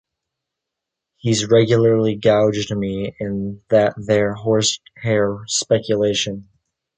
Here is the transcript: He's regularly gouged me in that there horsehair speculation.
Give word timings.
He's 1.17 1.47
regularly 1.47 2.15
gouged 2.15 2.75
me 2.75 3.15
in 3.19 3.61
that 3.69 3.93
there 3.97 4.33
horsehair 4.33 5.43
speculation. 5.45 6.49